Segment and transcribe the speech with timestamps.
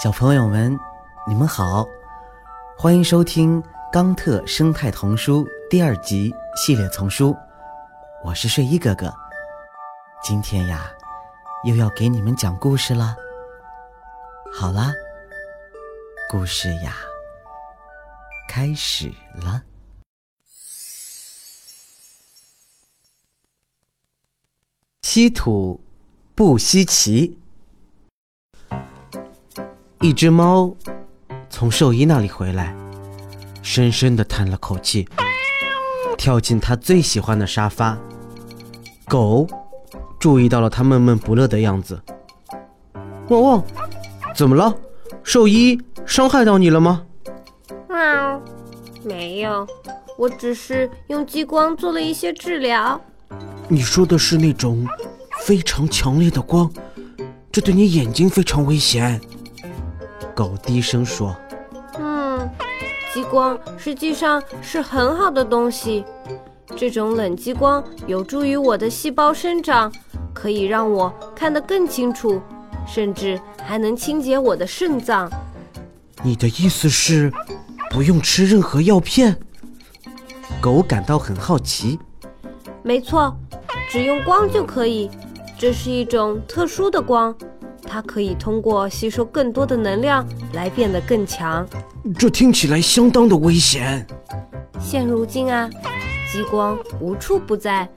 [0.00, 0.78] 小朋友们，
[1.26, 1.84] 你们好，
[2.76, 3.60] 欢迎收听
[3.92, 7.36] 《冈特生态童书》第二集系列丛书。
[8.24, 9.12] 我是睡衣哥哥，
[10.22, 10.88] 今天呀，
[11.64, 13.16] 又要给你们讲故事了。
[14.54, 14.92] 好啦，
[16.30, 16.94] 故事呀，
[18.48, 19.64] 开始了。
[25.02, 25.80] 稀土
[26.36, 27.37] 不稀奇。
[30.00, 30.72] 一只猫
[31.50, 32.72] 从兽医那里回来，
[33.62, 35.08] 深深地叹了口气，
[36.16, 37.98] 跳进它最喜欢的沙发。
[39.06, 39.44] 狗
[40.20, 42.00] 注意到了它闷闷不乐的样子，
[43.28, 43.64] 汪汪，
[44.36, 44.72] 怎么了？
[45.24, 47.02] 兽医伤害到你了吗？
[47.88, 48.40] 喵，
[49.02, 49.66] 没有，
[50.16, 53.00] 我只是用激光做了一些治疗。
[53.66, 54.86] 你说的是那种
[55.40, 56.70] 非常强烈的光，
[57.50, 59.20] 这对你眼睛非常危险。
[60.38, 61.34] 狗低声说
[61.98, 62.48] ：“嗯，
[63.12, 66.04] 激光实际上是很好的东西。
[66.76, 69.92] 这种冷激光有助于我的细胞生长，
[70.32, 72.40] 可以让我看得更清楚，
[72.86, 75.28] 甚至还能清洁我的肾脏。
[76.22, 77.32] 你的意思是，
[77.90, 79.36] 不用吃任何药片？”
[80.62, 81.98] 狗感到很好奇。
[82.84, 83.36] 没错，
[83.90, 85.10] 只用光就可以。
[85.58, 87.34] 这是一种特殊的光。
[87.88, 91.66] 它可以通过吸收更多的能量来变得更强，
[92.18, 94.06] 这听起来相当的危险。
[94.78, 95.68] 现如今啊，
[96.30, 97.88] 激光无处不在，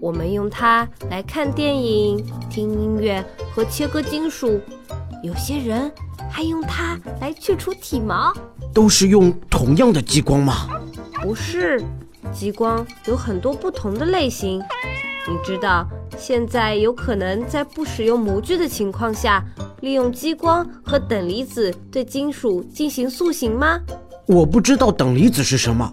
[0.00, 3.24] 我们用它来看电影、听音乐
[3.54, 4.60] 和切割金属，
[5.22, 5.90] 有些人
[6.30, 8.32] 还用它来去除体毛。
[8.72, 10.68] 都是用同样的激光吗？
[11.22, 11.82] 不是，
[12.32, 14.62] 激光有很多不同的类型，
[15.28, 15.88] 你知道。
[16.20, 19.42] 现在有可能在不使用模具的情况下，
[19.80, 23.80] 利用激光和等离子对金属进行塑形吗？
[24.26, 25.90] 我不知道等离子是什么，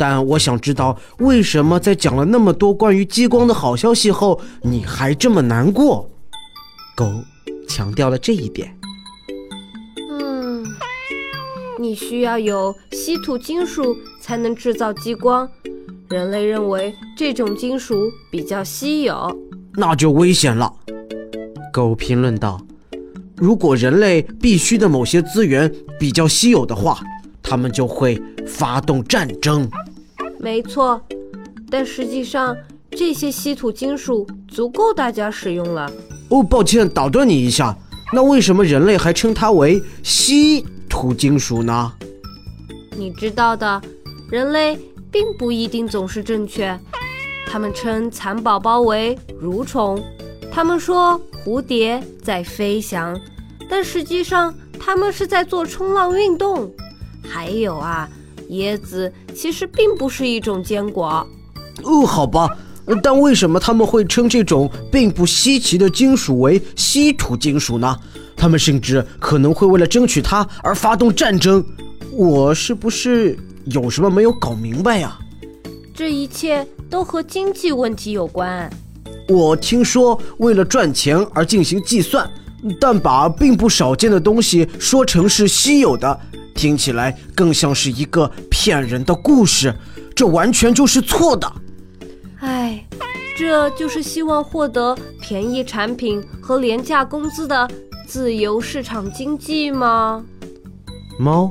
[0.00, 6.10] 但我想知道为什么在讲了那么多关于激光的好消息后，你还这么难过？
[6.96, 7.06] 狗
[7.68, 8.76] 强调了这一点。
[10.10, 10.66] 嗯，
[11.78, 15.48] 你需要有稀土金属才能制造激光，
[16.10, 19.32] 人类认为这种金属比较稀有。
[19.74, 20.70] 那就危险了，
[21.72, 22.60] 狗评论道
[23.36, 27.00] ：“如果人类必须的某些资源比较稀有的话，
[27.42, 29.68] 他们就会发动战争。”
[30.38, 31.00] 没错，
[31.70, 32.54] 但实际上
[32.90, 35.90] 这些稀土金属足够大家使用了。
[36.28, 37.74] 哦，抱歉，打断你一下，
[38.12, 41.92] 那为什么人类还称它为稀土金属呢？
[42.94, 43.80] 你知道的，
[44.30, 44.78] 人类
[45.10, 46.78] 并不一定总是正确。
[47.46, 50.02] 他们称蚕宝宝为蠕虫，
[50.50, 53.18] 他们说蝴蝶在飞翔，
[53.68, 56.72] 但实际上他们是在做冲浪运动。
[57.22, 58.08] 还有啊，
[58.50, 61.26] 椰子其实并不是一种坚果。
[61.84, 62.48] 哦，好吧，
[63.02, 67.96] 但为什么他们会称这种并不稀奇的金属为稀土金属呢？
[68.36, 71.64] 他们甚至可能会为了争取它而发动战争。
[72.10, 75.16] 我是不是有什么没有搞明白呀？
[76.02, 76.66] 这一切。
[76.90, 78.68] 都和经济问题有关。
[79.28, 82.28] 我听说，为了赚钱而进行计算，
[82.78, 86.20] 但把并不少见的东西说成是稀有的，
[86.54, 89.72] 听起来更像是一个骗人的故事。
[90.14, 91.50] 这完全就是错的。
[92.40, 92.84] 唉，
[93.34, 97.70] 这就是希望获得便宜产品和廉价工资的
[98.06, 100.22] 自由市场经济吗？
[101.16, 101.50] 猫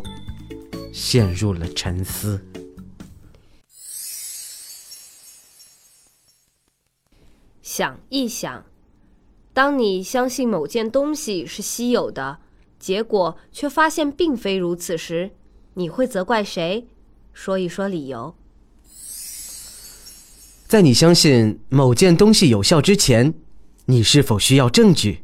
[0.93, 2.39] 陷入了沉思。
[7.73, 8.65] 想一想，
[9.53, 12.39] 当你相信某件东西是稀有的，
[12.77, 15.31] 结果却发现并非如此时，
[15.75, 16.85] 你会责怪谁？
[17.31, 18.35] 说一说理由。
[20.67, 23.33] 在你相信某件东西有效之前，
[23.85, 25.23] 你是否需要证据？